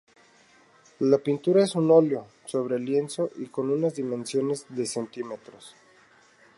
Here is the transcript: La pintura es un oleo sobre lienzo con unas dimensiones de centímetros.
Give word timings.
La 1.01 1.19
pintura 1.19 1.63
es 1.63 1.75
un 1.75 1.91
oleo 1.91 2.25
sobre 2.47 2.79
lienzo 2.79 3.29
con 3.51 3.69
unas 3.69 3.93
dimensiones 3.93 4.65
de 4.69 4.87
centímetros. 4.87 5.75